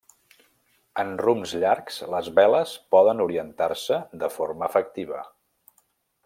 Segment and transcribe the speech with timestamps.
[1.01, 5.23] En rumbs llargs les veles poden orientar-se de forma efectiva.